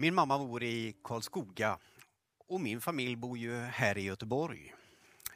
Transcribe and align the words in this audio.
Min 0.00 0.14
mamma 0.14 0.38
bor 0.38 0.62
i 0.62 0.94
Karlskoga 1.04 1.78
och 2.48 2.60
min 2.60 2.80
familj 2.80 3.16
bor 3.16 3.38
ju 3.38 3.54
här 3.56 3.98
i 3.98 4.02
Göteborg. 4.02 4.74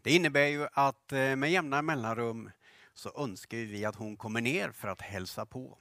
Det 0.02 0.10
innebär 0.10 0.46
ju 0.46 0.66
att 0.72 1.12
eh, 1.12 1.36
med 1.36 1.52
jämna 1.52 1.82
mellanrum 1.82 2.50
så 2.94 3.12
önskar 3.16 3.58
vi 3.58 3.84
att 3.84 3.96
hon 3.96 4.16
kommer 4.16 4.40
ner 4.40 4.70
för 4.70 4.88
att 4.88 5.00
hälsa 5.00 5.46
på. 5.46 5.78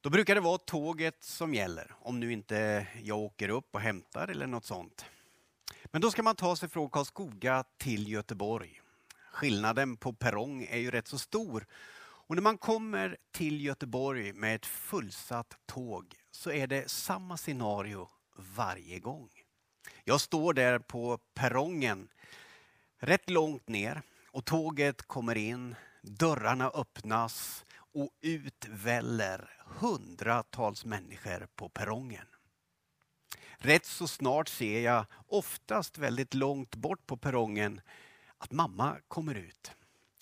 Då 0.00 0.10
brukar 0.10 0.34
det 0.34 0.40
vara 0.40 0.58
tåget 0.58 1.24
som 1.24 1.54
gäller, 1.54 1.94
om 2.00 2.20
nu 2.20 2.32
inte 2.32 2.86
jag 3.02 3.18
åker 3.18 3.48
upp 3.48 3.74
och 3.74 3.80
hämtar 3.80 4.28
eller 4.28 4.46
något 4.46 4.64
sånt. 4.64 5.04
Men 5.84 6.00
då 6.00 6.10
ska 6.10 6.22
man 6.22 6.36
ta 6.36 6.56
sig 6.56 6.68
från 6.68 6.90
Karlskoga 6.90 7.64
till 7.76 8.08
Göteborg. 8.08 8.80
Skillnaden 9.32 9.96
på 9.96 10.12
perrong 10.12 10.66
är 10.70 10.78
ju 10.78 10.90
rätt 10.90 11.08
så 11.08 11.18
stor. 11.18 11.66
Och 11.98 12.34
när 12.34 12.42
man 12.42 12.58
kommer 12.58 13.16
till 13.32 13.64
Göteborg 13.64 14.32
med 14.32 14.54
ett 14.54 14.66
fullsatt 14.66 15.54
tåg 15.66 16.14
så 16.36 16.50
är 16.50 16.66
det 16.66 16.90
samma 16.90 17.36
scenario 17.36 18.08
varje 18.36 18.98
gång. 18.98 19.30
Jag 20.04 20.20
står 20.20 20.54
där 20.54 20.78
på 20.78 21.18
perrongen 21.34 22.08
rätt 22.98 23.30
långt 23.30 23.68
ner 23.68 24.02
och 24.30 24.44
tåget 24.44 25.02
kommer 25.02 25.36
in, 25.36 25.74
dörrarna 26.02 26.70
öppnas 26.74 27.64
och 27.76 28.10
ut 28.20 28.66
väller 28.68 29.50
hundratals 29.66 30.84
människor 30.84 31.48
på 31.54 31.68
perrongen. 31.68 32.26
Rätt 33.58 33.86
så 33.86 34.08
snart 34.08 34.48
ser 34.48 34.80
jag, 34.80 35.04
oftast 35.26 35.98
väldigt 35.98 36.34
långt 36.34 36.74
bort 36.74 37.06
på 37.06 37.16
perrongen, 37.16 37.80
att 38.38 38.52
mamma 38.52 38.96
kommer 39.08 39.34
ut 39.34 39.72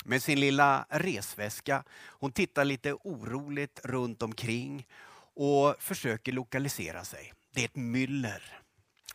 med 0.05 0.23
sin 0.23 0.41
lilla 0.41 0.87
resväska. 0.91 1.85
Hon 1.93 2.33
tittar 2.33 2.65
lite 2.65 2.93
oroligt 2.93 3.81
runt 3.85 4.23
omkring 4.23 4.87
och 5.35 5.75
försöker 5.79 6.33
lokalisera 6.33 7.05
sig. 7.05 7.33
Det 7.55 7.61
är 7.61 7.65
ett 7.65 7.77
myller. 7.77 8.61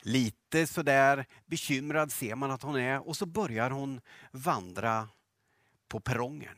Lite 0.01 0.67
sådär 0.67 1.25
bekymrad 1.45 2.11
ser 2.11 2.35
man 2.35 2.51
att 2.51 2.63
hon 2.63 2.75
är 2.75 3.07
och 3.07 3.17
så 3.17 3.25
börjar 3.25 3.69
hon 3.69 4.01
vandra 4.31 5.09
på 5.87 5.99
perrongen. 5.99 6.57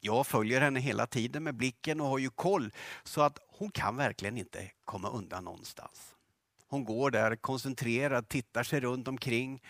Jag 0.00 0.26
följer 0.26 0.60
henne 0.60 0.80
hela 0.80 1.06
tiden 1.06 1.44
med 1.44 1.54
blicken 1.54 2.00
och 2.00 2.06
har 2.06 2.18
ju 2.18 2.30
koll 2.30 2.72
så 3.04 3.22
att 3.22 3.38
hon 3.48 3.70
kan 3.70 3.96
verkligen 3.96 4.38
inte 4.38 4.70
komma 4.84 5.08
undan 5.10 5.44
någonstans. 5.44 6.14
Hon 6.66 6.84
går 6.84 7.10
där 7.10 7.36
koncentrerad, 7.36 8.28
tittar 8.28 8.62
sig 8.62 8.80
runt 8.80 9.08
omkring 9.08 9.62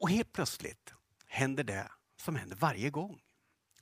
och 0.00 0.10
helt 0.10 0.32
plötsligt 0.32 0.94
händer 1.26 1.64
det 1.64 1.88
som 2.16 2.36
händer 2.36 2.56
varje 2.56 2.90
gång. 2.90 3.20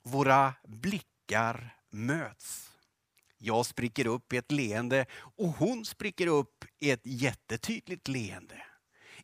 Våra 0.03 0.53
blickar 0.63 1.77
möts. 1.89 2.72
Jag 3.45 3.65
spricker 3.65 4.07
upp 4.07 4.33
i 4.33 4.37
ett 4.37 4.51
leende 4.51 5.05
och 5.13 5.47
hon 5.47 5.85
spricker 5.85 6.27
upp 6.27 6.65
i 6.79 6.91
ett 6.91 7.01
jättetydligt 7.03 8.07
leende. 8.07 8.63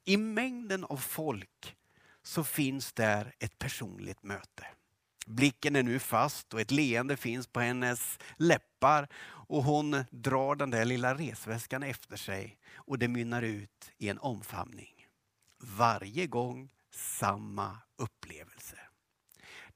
I 0.06 0.17
mängden 0.17 0.84
av 0.84 0.98
folk 0.98 1.75
så 2.23 2.44
finns 2.44 2.94
där 2.94 3.34
ett 3.40 3.59
personligt 3.59 4.23
möte. 4.23 4.66
Blicken 5.25 5.75
är 5.75 5.84
nu 5.84 6.00
fast 6.00 6.53
och 6.53 6.62
ett 6.62 6.72
leende 6.72 7.17
finns 7.17 7.47
på 7.47 7.59
hennes 7.59 8.20
läppar 8.38 9.08
och 9.23 9.64
hon 9.64 10.06
drar 10.12 10.56
den 10.56 10.70
där 10.70 10.86
lilla 10.86 11.16
resväskan 11.16 11.84
efter 11.84 12.17
sig 12.17 12.59
och 12.75 13.00
det 13.00 13.08
mynnar 13.08 13.42
ut 13.42 13.92
i 13.97 14.09
en 14.09 14.20
omfamning. 14.20 15.08
Varje 15.59 16.28
gång 16.28 16.73
samma 16.92 17.78
upplevelse. 17.97 18.89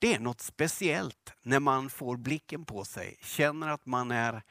Det 0.04 0.14
är 0.14 0.20
något 0.20 0.42
speciellt 0.42 1.34
när 1.42 1.60
man 1.60 1.90
får 1.90 2.18
blicken 2.18 2.66
på 2.66 2.86
sig, 2.86 3.18
känner 3.22 3.68
att 3.68 3.86
man 3.86 4.12
är 4.12 4.42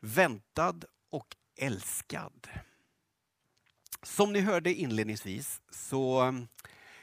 väntad 0.00 0.84
och 1.10 1.36
älskad. 1.56 2.48
Som 4.02 4.32
ni 4.32 4.40
hörde 4.40 4.74
inledningsvis 4.74 5.60
så 5.70 6.20
mm, 6.20 6.48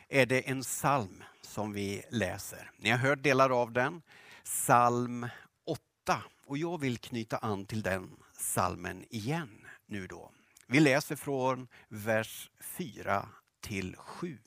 är 0.09 0.25
det 0.25 0.49
en 0.49 0.61
psalm 0.61 1.23
som 1.41 1.73
vi 1.73 2.03
läser. 2.09 2.71
Ni 2.77 2.89
har 2.89 2.97
hört 2.97 3.23
delar 3.23 3.61
av 3.61 3.71
den. 3.71 4.01
Psalm 4.44 5.27
8 5.65 6.23
och 6.45 6.57
jag 6.57 6.79
vill 6.79 6.97
knyta 6.97 7.38
an 7.38 7.65
till 7.65 7.81
den 7.81 8.09
psalmen 8.33 9.05
igen 9.09 9.65
nu 9.85 10.07
då. 10.07 10.31
Vi 10.67 10.79
läser 10.79 11.15
från 11.15 11.67
vers 11.88 12.49
4 12.59 13.29
till 13.61 13.95
7. 13.95 14.38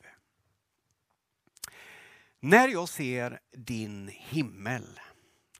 När 2.41 2.69
jag 2.69 2.88
ser 2.88 3.41
din 3.53 4.09
himmel 4.09 5.00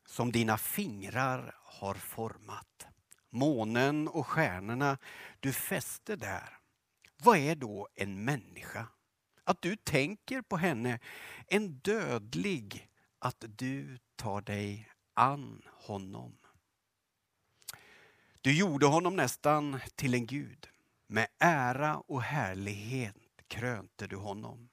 som 0.06 0.33
dina 0.33 0.59
fingrar 0.59 1.55
har 1.65 1.94
format, 1.94 2.87
månen 3.31 4.09
och 4.09 4.27
stjärnorna 4.27 4.99
du 5.41 5.53
fäste 5.53 6.17
där. 6.17 6.59
Vad 7.22 7.38
är 7.38 7.56
då 7.56 7.88
en 7.94 8.25
människa? 8.25 8.87
Att 9.44 9.62
du 9.62 9.77
tänker 9.77 10.43
på 10.43 10.56
henne, 10.56 10.99
en 11.47 11.78
dödlig, 11.78 12.88
att 13.19 13.44
du 13.49 13.99
tar 14.17 14.41
dig 14.41 14.91
an 15.15 15.62
honom. 15.67 16.38
Du 18.41 18.59
gjorde 18.59 18.87
honom 18.87 19.17
nästan 19.17 19.81
till 19.94 20.15
en 20.15 20.27
gud. 20.27 20.69
Med 21.06 21.27
ära 21.38 21.97
och 21.97 22.22
härlighet 22.22 23.17
krönte 23.49 24.06
du 24.06 24.17
honom. 24.17 24.69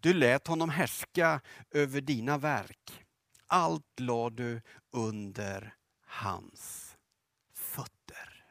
Du 0.00 0.14
lät 0.14 0.46
honom 0.46 0.70
härska 0.70 1.40
över 1.70 2.00
dina 2.00 2.38
verk. 2.38 3.04
Allt 3.46 4.00
lade 4.00 4.36
du 4.36 4.62
under 4.90 5.74
hans 6.06 6.96
fötter. 7.54 8.44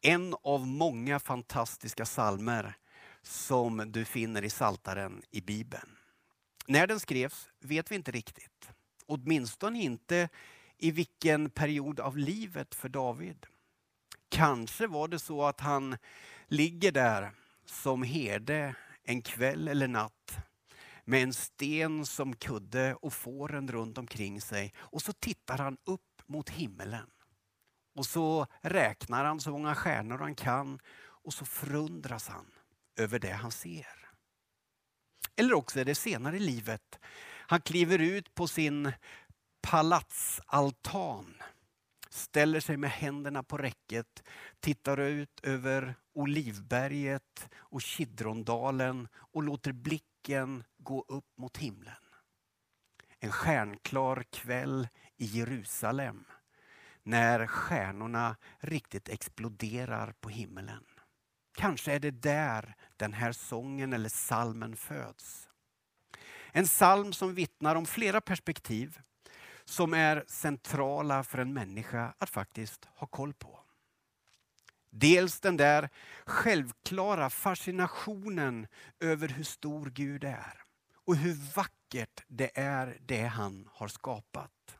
En 0.00 0.34
av 0.42 0.66
många 0.66 1.20
fantastiska 1.20 2.06
salmer 2.06 2.74
som 3.22 3.92
du 3.92 4.04
finner 4.04 4.44
i 4.44 4.50
Saltaren 4.50 5.22
i 5.30 5.40
Bibeln. 5.40 5.96
När 6.66 6.86
den 6.86 7.00
skrevs 7.00 7.50
vet 7.60 7.90
vi 7.90 7.94
inte 7.94 8.10
riktigt. 8.10 8.70
Åtminstone 9.06 9.82
inte 9.82 10.28
i 10.78 10.90
vilken 10.90 11.50
period 11.50 12.00
av 12.00 12.16
livet 12.16 12.74
för 12.74 12.88
David. 12.88 13.46
Kanske 14.28 14.86
var 14.86 15.08
det 15.08 15.18
så 15.18 15.44
att 15.44 15.60
han 15.60 15.96
ligger 16.46 16.92
där 16.92 17.32
som 17.64 18.02
herde 18.02 18.74
en 19.08 19.22
kväll 19.22 19.68
eller 19.68 19.88
natt 19.88 20.38
med 21.04 21.22
en 21.22 21.34
sten 21.34 22.06
som 22.06 22.36
kudde 22.36 22.94
och 22.94 23.12
fåren 23.12 23.68
runt 23.68 23.98
omkring 23.98 24.40
sig. 24.40 24.74
Och 24.78 25.02
så 25.02 25.12
tittar 25.12 25.58
han 25.58 25.76
upp 25.84 26.22
mot 26.26 26.50
himmelen. 26.50 27.10
Och 27.94 28.06
så 28.06 28.46
räknar 28.60 29.24
han 29.24 29.40
så 29.40 29.50
många 29.50 29.74
stjärnor 29.74 30.18
han 30.18 30.34
kan 30.34 30.80
och 30.98 31.34
så 31.34 31.44
förundras 31.44 32.28
han 32.28 32.46
över 32.96 33.18
det 33.18 33.32
han 33.32 33.50
ser. 33.50 34.10
Eller 35.36 35.54
också 35.54 35.80
är 35.80 35.84
det 35.84 35.94
senare 35.94 36.36
i 36.36 36.40
livet. 36.40 36.98
Han 37.46 37.60
kliver 37.60 37.98
ut 37.98 38.34
på 38.34 38.48
sin 38.48 38.92
palatsaltan 39.60 41.42
ställer 42.10 42.60
sig 42.60 42.76
med 42.76 42.90
händerna 42.90 43.42
på 43.42 43.58
räcket, 43.58 44.22
tittar 44.60 45.00
ut 45.00 45.40
över 45.42 45.94
Olivberget 46.12 47.48
och 47.56 47.82
Kidrondalen 47.82 49.08
och 49.14 49.42
låter 49.42 49.72
blicken 49.72 50.64
gå 50.78 51.04
upp 51.08 51.38
mot 51.38 51.56
himlen. 51.56 51.94
En 53.20 53.32
stjärnklar 53.32 54.22
kväll 54.30 54.88
i 55.16 55.24
Jerusalem 55.24 56.24
när 57.02 57.46
stjärnorna 57.46 58.36
riktigt 58.58 59.08
exploderar 59.08 60.12
på 60.20 60.28
himlen. 60.28 60.84
Kanske 61.58 61.92
är 61.92 62.00
det 62.00 62.10
där 62.10 62.74
den 62.96 63.12
här 63.12 63.32
sången 63.32 63.92
eller 63.92 64.08
salmen 64.08 64.76
föds. 64.76 65.48
En 66.52 66.64
psalm 66.64 67.12
som 67.12 67.34
vittnar 67.34 67.76
om 67.76 67.86
flera 67.86 68.20
perspektiv 68.20 68.98
som 69.68 69.94
är 69.94 70.24
centrala 70.26 71.24
för 71.24 71.38
en 71.38 71.52
människa 71.52 72.14
att 72.18 72.30
faktiskt 72.30 72.84
ha 72.84 73.06
koll 73.06 73.34
på. 73.34 73.60
Dels 74.90 75.40
den 75.40 75.56
där 75.56 75.88
självklara 76.26 77.30
fascinationen 77.30 78.66
över 79.00 79.28
hur 79.28 79.44
stor 79.44 79.90
Gud 79.90 80.24
är 80.24 80.62
och 80.94 81.16
hur 81.16 81.34
vackert 81.54 82.24
det 82.28 82.50
är 82.58 82.98
det 83.00 83.22
han 83.26 83.68
har 83.72 83.88
skapat. 83.88 84.78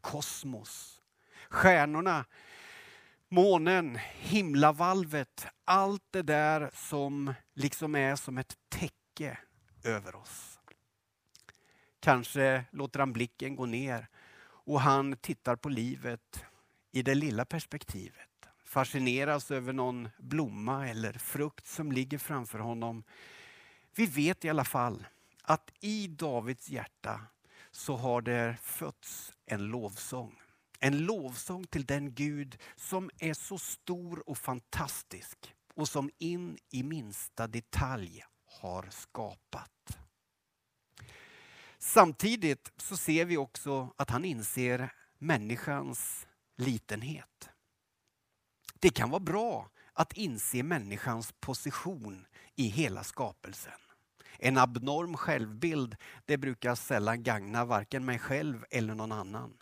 Kosmos, 0.00 1.00
stjärnorna, 1.50 2.24
månen, 3.28 3.98
himlavalvet, 4.14 5.46
allt 5.64 6.04
det 6.10 6.22
där 6.22 6.70
som 6.74 7.34
liksom 7.54 7.94
är 7.94 8.16
som 8.16 8.38
ett 8.38 8.56
täcke 8.68 9.38
över 9.84 10.14
oss. 10.14 10.57
Kanske 12.00 12.64
låter 12.70 13.00
han 13.00 13.12
blicken 13.12 13.56
gå 13.56 13.66
ner 13.66 14.08
och 14.40 14.80
han 14.80 15.16
tittar 15.16 15.56
på 15.56 15.68
livet 15.68 16.44
i 16.92 17.02
det 17.02 17.14
lilla 17.14 17.44
perspektivet. 17.44 18.48
Fascineras 18.64 19.50
över 19.50 19.72
någon 19.72 20.08
blomma 20.18 20.88
eller 20.88 21.12
frukt 21.12 21.66
som 21.66 21.92
ligger 21.92 22.18
framför 22.18 22.58
honom. 22.58 23.02
Vi 23.94 24.06
vet 24.06 24.44
i 24.44 24.48
alla 24.48 24.64
fall 24.64 25.06
att 25.42 25.70
i 25.80 26.06
Davids 26.08 26.68
hjärta 26.68 27.20
så 27.70 27.96
har 27.96 28.22
det 28.22 28.56
fötts 28.62 29.32
en 29.46 29.64
lovsång. 29.64 30.40
En 30.80 30.98
lovsång 30.98 31.66
till 31.66 31.84
den 31.84 32.14
Gud 32.14 32.58
som 32.76 33.10
är 33.18 33.34
så 33.34 33.58
stor 33.58 34.28
och 34.28 34.38
fantastisk 34.38 35.54
och 35.74 35.88
som 35.88 36.10
in 36.18 36.58
i 36.70 36.82
minsta 36.82 37.46
detalj 37.46 38.24
har 38.60 38.88
skapat. 38.90 39.98
Samtidigt 41.78 42.72
så 42.76 42.96
ser 42.96 43.24
vi 43.24 43.36
också 43.36 43.94
att 43.96 44.10
han 44.10 44.24
inser 44.24 44.92
människans 45.18 46.26
litenhet. 46.56 47.48
Det 48.80 48.90
kan 48.90 49.10
vara 49.10 49.20
bra 49.20 49.70
att 49.92 50.12
inse 50.12 50.62
människans 50.62 51.34
position 51.40 52.26
i 52.56 52.68
hela 52.68 53.04
skapelsen. 53.04 53.72
En 54.38 54.58
abnorm 54.58 55.16
självbild 55.16 55.96
det 56.24 56.36
brukar 56.36 56.74
sällan 56.74 57.22
gagna 57.22 57.64
varken 57.64 58.04
mig 58.04 58.18
själv 58.18 58.64
eller 58.70 58.94
någon 58.94 59.12
annan. 59.12 59.56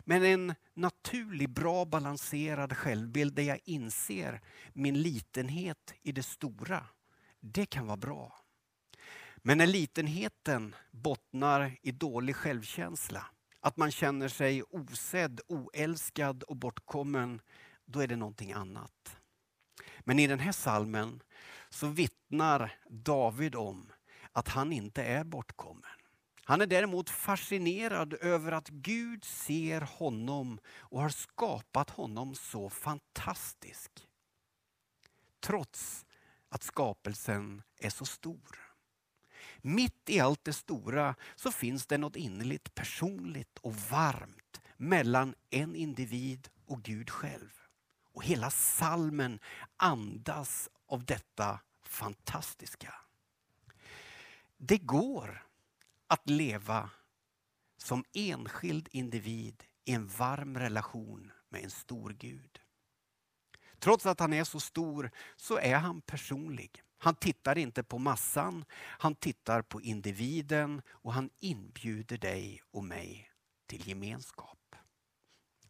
Men 0.00 0.24
en 0.24 0.54
naturlig, 0.74 1.50
bra 1.50 1.84
balanserad 1.84 2.76
självbild 2.76 3.34
där 3.34 3.42
jag 3.42 3.60
inser 3.64 4.40
min 4.72 5.02
litenhet 5.02 5.94
i 6.02 6.12
det 6.12 6.22
stora, 6.22 6.86
det 7.40 7.66
kan 7.66 7.86
vara 7.86 7.96
bra. 7.96 8.41
Men 9.42 9.58
när 9.58 9.66
litenheten 9.66 10.74
bottnar 10.90 11.76
i 11.82 11.92
dålig 11.92 12.36
självkänsla, 12.36 13.26
att 13.60 13.76
man 13.76 13.90
känner 13.90 14.28
sig 14.28 14.62
osedd, 14.62 15.40
oälskad 15.48 16.42
och 16.42 16.56
bortkommen, 16.56 17.40
då 17.84 18.00
är 18.00 18.06
det 18.06 18.16
någonting 18.16 18.52
annat. 18.52 19.16
Men 20.00 20.18
i 20.18 20.26
den 20.26 20.38
här 20.38 20.52
salmen 20.52 21.22
så 21.70 21.86
vittnar 21.86 22.78
David 22.88 23.54
om 23.54 23.92
att 24.32 24.48
han 24.48 24.72
inte 24.72 25.04
är 25.04 25.24
bortkommen. 25.24 25.90
Han 26.44 26.60
är 26.60 26.66
däremot 26.66 27.10
fascinerad 27.10 28.14
över 28.14 28.52
att 28.52 28.68
Gud 28.68 29.24
ser 29.24 29.80
honom 29.80 30.60
och 30.66 31.00
har 31.00 31.08
skapat 31.08 31.90
honom 31.90 32.34
så 32.34 32.70
fantastisk. 32.70 33.90
Trots 35.40 36.06
att 36.48 36.62
skapelsen 36.62 37.62
är 37.78 37.90
så 37.90 38.04
stor. 38.04 38.61
Mitt 39.62 40.10
i 40.10 40.20
allt 40.20 40.44
det 40.44 40.52
stora 40.52 41.14
så 41.34 41.50
finns 41.50 41.86
det 41.86 41.98
något 41.98 42.16
innerligt 42.16 42.74
personligt 42.74 43.58
och 43.58 43.74
varmt 43.74 44.60
mellan 44.76 45.34
en 45.50 45.76
individ 45.76 46.48
och 46.66 46.82
Gud 46.82 47.10
själv. 47.10 47.50
Och 48.12 48.24
hela 48.24 48.50
salmen 48.50 49.38
andas 49.76 50.68
av 50.86 51.04
detta 51.04 51.60
fantastiska. 51.82 52.94
Det 54.56 54.78
går 54.78 55.46
att 56.06 56.30
leva 56.30 56.90
som 57.76 58.04
enskild 58.12 58.88
individ 58.92 59.64
i 59.84 59.92
en 59.92 60.06
varm 60.06 60.58
relation 60.58 61.32
med 61.48 61.64
en 61.64 61.70
stor 61.70 62.10
Gud. 62.10 62.60
Trots 63.78 64.06
att 64.06 64.20
han 64.20 64.32
är 64.32 64.44
så 64.44 64.60
stor 64.60 65.10
så 65.36 65.58
är 65.58 65.76
han 65.76 66.00
personlig. 66.00 66.82
Han 67.04 67.14
tittar 67.14 67.58
inte 67.58 67.82
på 67.82 67.98
massan, 67.98 68.64
han 68.74 69.14
tittar 69.14 69.62
på 69.62 69.80
individen 69.80 70.82
och 70.90 71.12
han 71.12 71.30
inbjuder 71.40 72.18
dig 72.18 72.62
och 72.70 72.84
mig 72.84 73.30
till 73.66 73.88
gemenskap. 73.88 74.76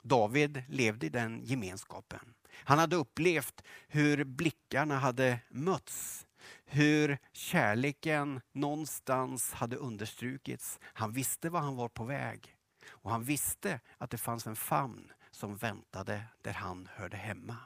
David 0.03 0.63
levde 0.69 1.07
i 1.07 1.09
den 1.09 1.45
gemenskapen. 1.45 2.35
Han 2.53 2.79
hade 2.79 2.97
upplevt 2.97 3.63
hur 3.89 4.25
blickarna 4.25 4.99
hade 4.99 5.41
mötts 5.51 6.27
hur 6.65 7.19
kärleken 7.33 8.41
någonstans 8.53 9.53
hade 9.53 9.77
understrukits. 9.77 10.79
Han 10.83 11.13
visste 11.13 11.51
var 11.51 11.61
han 11.61 11.77
var 11.77 11.89
på 11.89 12.05
väg. 12.05 12.57
Och 12.89 13.11
han 13.11 13.25
visste 13.25 13.81
att 13.99 14.11
det 14.11 14.19
fanns 14.19 14.47
en 14.47 14.57
famn 14.57 15.13
som 15.31 15.57
väntade 15.57 16.25
där 16.43 16.53
han 16.53 16.89
hörde 16.93 17.17
hemma. 17.17 17.57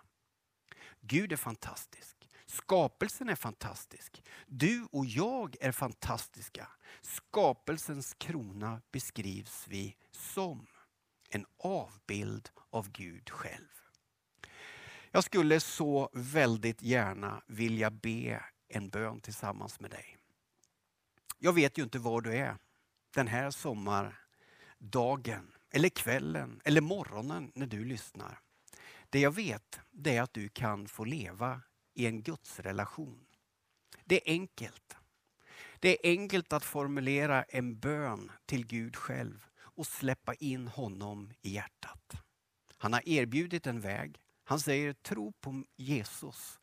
Gud 1.01 1.33
är 1.33 1.37
fantastisk. 1.37 2.16
Skapelsen 2.47 3.29
är 3.29 3.35
fantastisk. 3.35 4.23
Du 4.47 4.87
och 4.93 5.07
jag 5.07 5.57
är 5.61 5.73
fantastiska. 5.73 6.69
Skapelsens 7.03 8.15
krona 8.15 8.83
beskrivs 8.93 9.65
vi 9.69 9.97
som 10.11 10.67
en 11.31 11.47
avbild 11.59 12.51
av 12.71 12.91
Gud 12.91 13.31
själv. 13.31 13.69
Jag 15.11 15.25
skulle 15.25 15.61
så 15.61 16.11
väldigt 16.13 16.83
gärna 16.83 17.43
vilja 17.47 17.91
be 17.91 18.45
en 18.69 18.89
bön 18.89 19.21
tillsammans 19.21 19.81
med 19.81 19.91
dig. 19.91 20.17
Jag 21.39 21.53
vet 21.53 21.79
ju 21.79 21.83
inte 21.83 21.99
var 21.99 22.21
du 22.21 22.37
är 22.37 22.57
den 23.15 23.27
här 23.27 23.51
sommardagen, 23.51 25.53
eller 25.71 25.89
kvällen, 25.89 26.61
eller 26.65 26.81
morgonen 26.81 27.53
när 27.55 27.67
du 27.67 27.85
lyssnar. 27.85 28.41
Det 29.11 29.21
jag 29.21 29.35
vet 29.35 29.81
det 29.91 30.17
är 30.17 30.23
att 30.23 30.35
du 30.35 30.49
kan 30.49 30.89
få 30.89 31.05
leva 31.05 31.61
i 31.97 32.07
en 32.07 32.23
gudsrelation. 32.23 33.27
Det 34.05 34.17
är 34.17 34.33
enkelt. 34.33 34.97
Det 35.81 35.89
är 35.89 36.11
enkelt 36.11 36.53
att 36.53 36.65
formulera 36.65 37.43
en 37.43 37.79
bön 37.79 38.33
till 38.47 38.67
Gud 38.67 38.97
själv 38.97 39.47
och 39.59 39.87
släppa 39.87 40.35
in 40.35 40.69
honom 40.69 41.33
i 41.43 41.51
hjärtat. 41.51 42.23
Han 42.77 42.93
har 42.93 43.09
erbjudit 43.09 43.67
en 43.67 43.81
väg. 43.81 44.21
Han 44.45 44.61
säger 44.61 44.93
tro 44.93 45.33
på 45.33 45.65
Jesus 45.77 46.59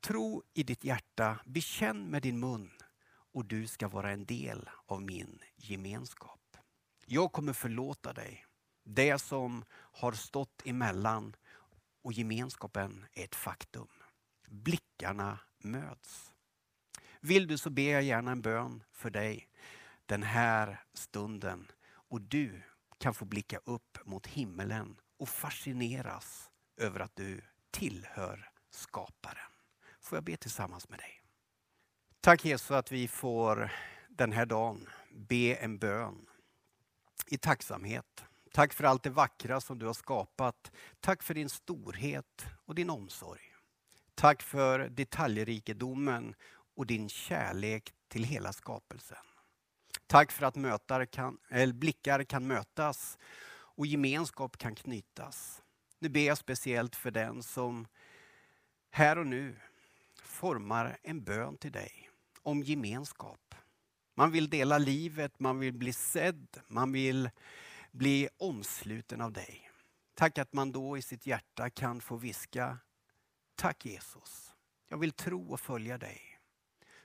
Tro 0.00 0.42
i 0.54 0.62
ditt 0.62 0.84
hjärta, 0.84 1.40
bekänn 1.44 2.10
med 2.10 2.22
din 2.22 2.40
mun 2.40 2.70
och 3.32 3.44
du 3.44 3.66
ska 3.66 3.88
vara 3.88 4.10
en 4.10 4.24
del 4.24 4.68
av 4.86 5.02
min 5.02 5.38
gemenskap. 5.56 6.56
Jag 7.06 7.32
kommer 7.32 7.52
förlåta 7.52 8.12
dig 8.12 8.46
det 8.84 9.18
som 9.18 9.64
har 9.72 10.12
stått 10.12 10.62
emellan 10.64 11.36
och 12.02 12.12
gemenskapen 12.12 13.06
är 13.12 13.24
ett 13.24 13.34
faktum. 13.34 13.88
Blickarna 14.50 15.38
möts. 15.58 16.32
Vill 17.20 17.46
du 17.46 17.58
så 17.58 17.70
ber 17.70 17.92
jag 17.92 18.02
gärna 18.02 18.30
en 18.30 18.42
bön 18.42 18.82
för 18.92 19.10
dig 19.10 19.48
den 20.06 20.22
här 20.22 20.84
stunden 20.94 21.70
och 21.90 22.20
du 22.20 22.62
kan 22.98 23.14
få 23.14 23.24
blicka 23.24 23.58
upp 23.64 23.98
mot 24.04 24.26
himmelen 24.26 25.00
och 25.16 25.28
fascineras 25.28 26.50
över 26.76 27.00
att 27.00 27.16
du 27.16 27.40
tillhör 27.70 28.50
skaparen 28.70 29.52
får 30.00 30.16
jag 30.16 30.24
be 30.24 30.36
tillsammans 30.36 30.88
med 30.88 30.98
dig. 30.98 31.22
Tack 32.20 32.44
Jesus 32.44 32.70
att 32.70 32.92
vi 32.92 33.08
får 33.08 33.72
den 34.08 34.32
här 34.32 34.46
dagen 34.46 34.88
be 35.10 35.54
en 35.54 35.78
bön 35.78 36.26
i 37.26 37.38
tacksamhet. 37.38 38.24
Tack 38.52 38.72
för 38.72 38.84
allt 38.84 39.02
det 39.02 39.10
vackra 39.10 39.60
som 39.60 39.78
du 39.78 39.86
har 39.86 39.94
skapat. 39.94 40.72
Tack 41.00 41.22
för 41.22 41.34
din 41.34 41.48
storhet 41.48 42.46
och 42.64 42.74
din 42.74 42.90
omsorg. 42.90 43.47
Tack 44.18 44.42
för 44.42 44.78
detaljrikedomen 44.78 46.34
och 46.76 46.86
din 46.86 47.08
kärlek 47.08 47.92
till 48.08 48.24
hela 48.24 48.52
skapelsen. 48.52 49.24
Tack 50.06 50.32
för 50.32 50.46
att 50.46 50.56
mötar 50.56 51.04
kan, 51.04 51.38
eller 51.48 51.72
blickar 51.72 52.24
kan 52.24 52.46
mötas 52.46 53.18
och 53.50 53.86
gemenskap 53.86 54.58
kan 54.58 54.74
knytas. 54.74 55.62
Nu 55.98 56.08
ber 56.08 56.20
jag 56.20 56.38
speciellt 56.38 56.96
för 56.96 57.10
den 57.10 57.42
som 57.42 57.86
här 58.90 59.18
och 59.18 59.26
nu 59.26 59.56
formar 60.22 60.98
en 61.02 61.24
bön 61.24 61.56
till 61.56 61.72
dig 61.72 62.10
om 62.42 62.62
gemenskap. 62.62 63.54
Man 64.14 64.30
vill 64.30 64.50
dela 64.50 64.78
livet, 64.78 65.40
man 65.40 65.58
vill 65.58 65.74
bli 65.74 65.92
sedd, 65.92 66.60
man 66.68 66.92
vill 66.92 67.30
bli 67.90 68.28
omsluten 68.38 69.20
av 69.20 69.32
dig. 69.32 69.70
Tack 70.14 70.38
att 70.38 70.52
man 70.52 70.72
då 70.72 70.96
i 70.96 71.02
sitt 71.02 71.26
hjärta 71.26 71.70
kan 71.70 72.00
få 72.00 72.16
viska 72.16 72.78
Tack 73.58 73.84
Jesus, 73.84 74.54
jag 74.88 74.98
vill 74.98 75.12
tro 75.12 75.52
och 75.52 75.60
följa 75.60 75.98
dig. 75.98 76.40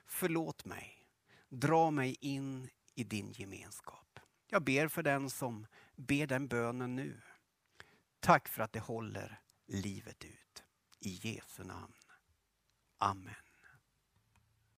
Förlåt 0.06 0.64
mig, 0.64 1.06
dra 1.48 1.90
mig 1.90 2.16
in 2.20 2.68
i 2.94 3.04
din 3.04 3.32
gemenskap. 3.32 4.20
Jag 4.46 4.64
ber 4.64 4.88
för 4.88 5.02
den 5.02 5.30
som 5.30 5.66
ber 5.96 6.26
den 6.26 6.48
bönen 6.48 6.96
nu. 6.96 7.20
Tack 8.20 8.48
för 8.48 8.62
att 8.62 8.72
det 8.72 8.80
håller 8.80 9.40
livet 9.66 10.24
ut. 10.24 10.64
I 11.00 11.10
Jesu 11.22 11.64
namn. 11.64 11.94
Amen. 12.98 13.34